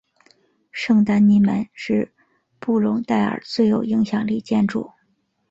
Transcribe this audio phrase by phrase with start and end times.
[0.71, 2.11] 圣丹尼门是
[2.57, 4.89] 布隆代尔最有影响力建筑。